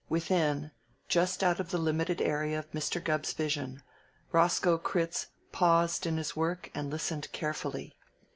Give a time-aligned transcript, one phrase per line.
[0.09, 0.71] Within,
[1.09, 2.99] just out of the limited area of Mr.
[3.03, 3.83] Gubb's vision,
[4.31, 7.95] Roscoe Critz paused in his work and listened carefully.